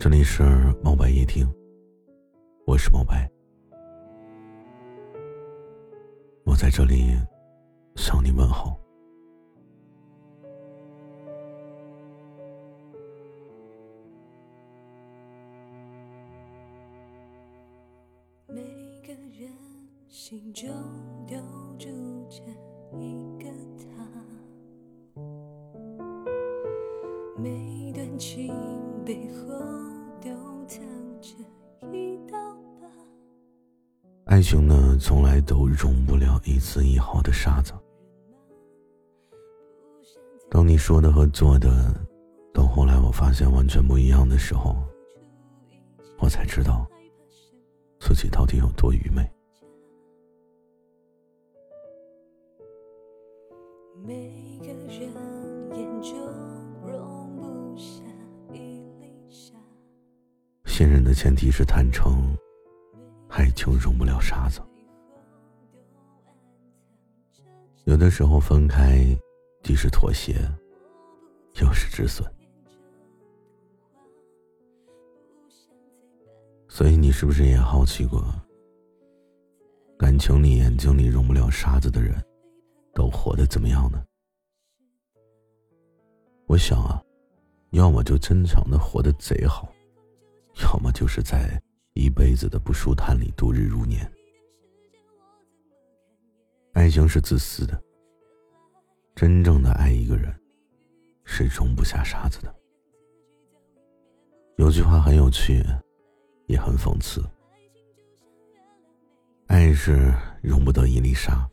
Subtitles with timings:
[0.00, 0.44] 这里是
[0.80, 1.44] 猫白夜听，
[2.66, 3.28] 我是猫白，
[6.44, 7.18] 我在这里
[7.96, 8.78] 向你问好。
[18.46, 18.62] 每
[19.04, 19.50] 个人
[20.06, 20.70] 心中
[21.26, 21.36] 都
[21.76, 21.88] 住
[22.30, 22.40] 着
[22.96, 25.20] 一个他，
[27.36, 28.54] 每段情
[29.08, 29.48] 背后
[30.20, 30.28] 都
[30.66, 30.84] 藏
[31.22, 31.30] 着
[31.90, 32.38] 一道
[32.78, 32.86] 疤。
[34.26, 37.72] 爱情呢，从来都容不了一丝一毫的沙子。
[40.50, 41.94] 当你说的和做的，
[42.52, 44.76] 到后来我发现完全不一样的时候，
[46.18, 46.86] 我才知道。
[48.00, 49.26] 自己到底有多愚昧？
[60.78, 62.32] 信任的前提是坦诚，
[63.30, 64.60] 爱情容不了沙子。
[67.82, 69.04] 有的时候分开，
[69.64, 70.36] 既是妥协，
[71.60, 72.32] 又是止损。
[76.68, 78.24] 所以你是不是也好奇过，
[79.98, 82.24] 感情里眼睛里容不了沙子的人，
[82.94, 84.00] 都活得怎么样呢？
[86.46, 87.02] 我想啊，
[87.70, 89.68] 要么就真诚的活得贼好，
[90.62, 91.60] 要么就是在
[91.94, 94.10] 一辈子的不舒坦里度日如年。
[96.72, 97.82] 爱情是自私的，
[99.14, 100.34] 真正的爱一个人，
[101.24, 102.54] 是容不下沙子的。
[104.56, 105.64] 有句话很有趣。
[106.48, 107.22] 也很讽刺，
[109.48, 111.46] 爱是容不得一粒沙，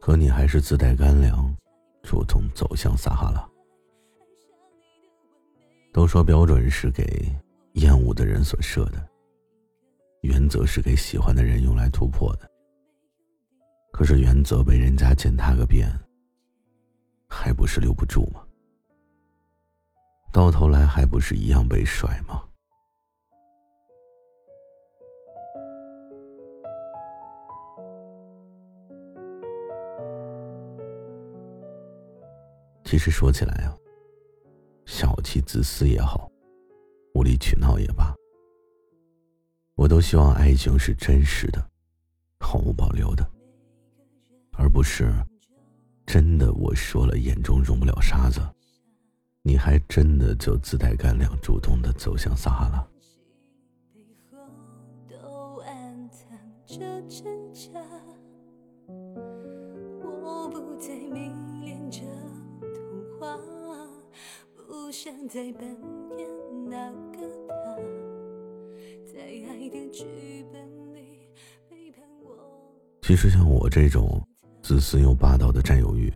[0.00, 1.56] 可你还是自带干粮，
[2.02, 3.48] 主动走向撒哈拉。
[5.92, 7.32] 都说标准是给
[7.74, 9.08] 厌恶的人所设的，
[10.22, 12.50] 原则是给喜欢的人用来突破的。
[13.92, 15.88] 可是原则被人家践踏个遍，
[17.28, 18.44] 还不是留不住吗？
[20.32, 22.42] 到头来还不是一样被甩吗？
[32.84, 33.76] 其实说起来啊，
[34.86, 36.30] 小气、自私也好，
[37.14, 38.12] 无理取闹也罢，
[39.76, 41.64] 我都希望爱情是真实的，
[42.40, 43.24] 毫无保留的，
[44.52, 45.12] 而不是
[46.04, 48.40] 真的我说了眼中容不了沙子，
[49.42, 52.84] 你还真的就自带干粮，主动的走向撒哈拉。
[60.02, 61.30] 我不再迷
[61.64, 62.00] 恋着。
[64.90, 65.64] 像在扮
[66.16, 66.33] 演
[66.74, 67.76] 那个他，
[69.06, 70.60] 在爱的剧本
[70.92, 71.30] 里
[71.70, 72.36] 背叛我。
[73.00, 74.20] 其实像我这种
[74.60, 76.12] 自私又霸道的占有欲，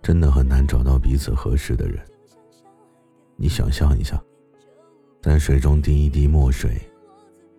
[0.00, 2.00] 真的很难找到彼此合适的人。
[3.34, 4.22] 你想象一下，
[5.20, 6.80] 在水中滴一滴墨水，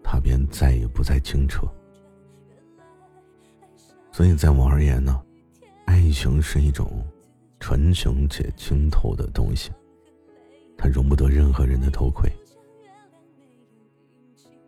[0.02, 1.68] 它便再也不再清澈。
[4.14, 5.22] 所以在我而言呢，
[5.88, 7.06] 爱情是一种
[7.60, 9.74] 纯情且清透的东西。
[10.86, 12.32] 它容不得任何人的偷窥，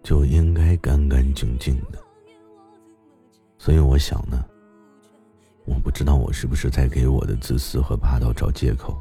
[0.01, 1.99] 就应该干干净净的。
[3.59, 4.43] 所以我想呢，
[5.67, 8.99] 我不知道我是不是在给我的自私和霸道找借口。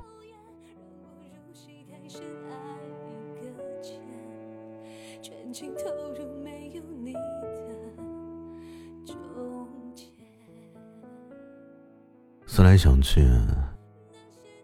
[12.46, 13.26] 思来想去，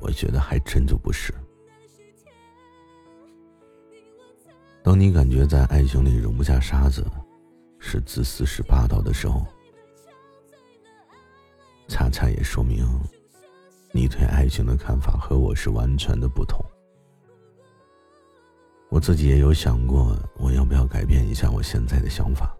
[0.00, 1.32] 我觉得还真就不是。
[4.92, 7.02] 当你感觉在爱情里容不下沙子，
[7.78, 9.46] 是自私是霸道的时候，
[11.88, 12.86] 恰恰也说明
[13.90, 16.62] 你对爱情的看法和我是完全的不同。
[18.90, 22.54] 我自己也有想过，我要不要改变一下我现在的想法？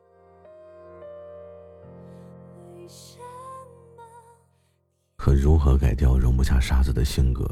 [5.18, 7.46] 可如何改掉容不下沙子的性格，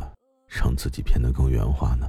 [0.48, 2.08] 让自己变得更圆滑呢？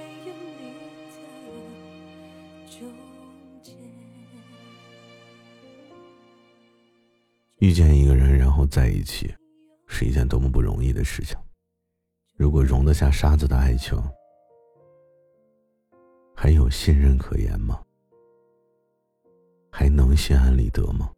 [7.59, 9.33] 遇见一个人，然后在一起，
[9.87, 11.37] 是一件多么不容易的事情。
[12.35, 13.95] 如果容得下沙子的爱情，
[16.35, 17.79] 还有信任可言吗？
[19.71, 21.11] 还能心安理得吗？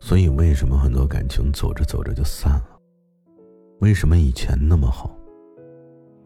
[0.00, 2.80] 所以，为什么很多感情走着走着就散了？
[3.80, 5.16] 为什么以前那么好，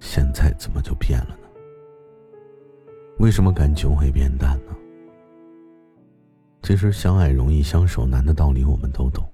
[0.01, 1.49] 现在怎么就变了呢？
[3.19, 4.77] 为什么感情会变淡呢？
[6.63, 9.27] 其实，相爱容易相守难的道理我们都懂。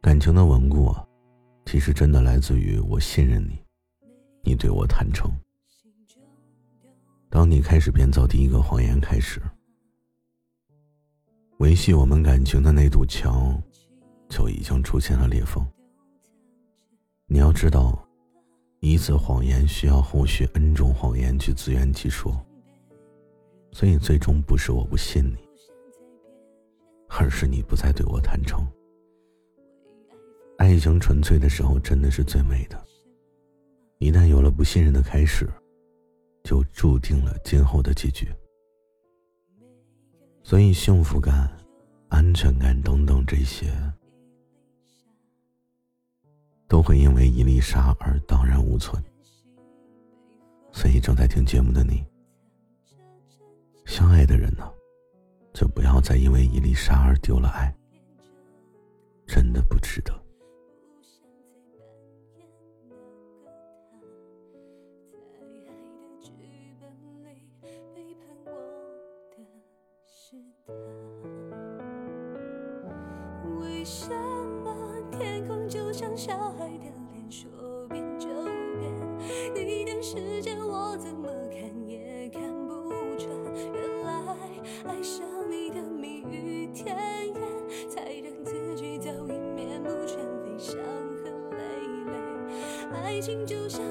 [0.00, 1.06] 感情的稳固啊，
[1.66, 3.58] 其实真的来自于我信任你，
[4.42, 5.30] 你对我坦诚。
[7.28, 9.40] 当你开始编造第一个谎言开始，
[11.58, 13.62] 维系我们感情的那堵墙，
[14.28, 15.66] 就已经出现了裂缝。
[17.26, 18.06] 你要知道，
[18.80, 22.34] 一次谎言需要后续 N 种谎言去自圆其说，
[23.72, 25.36] 所以最终不是我不信你，
[27.08, 28.66] 而是你不再对我坦诚。
[30.56, 32.82] 爱情纯粹的时候，真的是最美的。
[33.98, 35.46] 一旦有了不信任的开始，
[36.42, 38.28] 就注定了今后的结局。
[40.42, 41.50] 所以，幸福感、
[42.08, 43.70] 安全感等等这些，
[46.70, 49.02] 都会因为一粒沙而荡然无存。
[50.70, 52.06] 所以，正在听节目的你，
[53.84, 54.70] 相爱的人呢，
[55.52, 57.74] 就不要再因为一粒沙而丢了爱，
[59.26, 60.14] 真的不值得。
[73.58, 74.10] 为什
[74.62, 77.50] 么天空就像小孩的脸，说
[77.88, 78.28] 变就
[78.78, 78.86] 变？
[79.54, 83.28] 你的世界我怎么看也看不穿。
[83.74, 84.36] 原来
[84.86, 86.96] 爱上你的蜜语甜
[87.26, 87.34] 言，
[87.88, 90.78] 才让自己早已面目全非，伤
[91.24, 91.58] 痕累
[92.06, 92.12] 累。
[92.92, 93.84] 爱情就像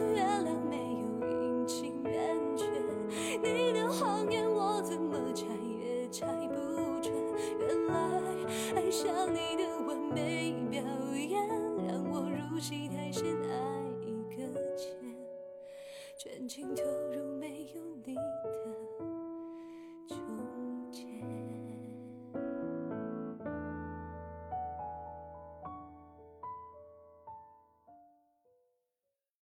[16.19, 16.83] 全情投
[17.13, 17.28] 入